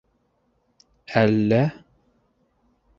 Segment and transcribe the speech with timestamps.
[1.23, 1.63] -Әллә...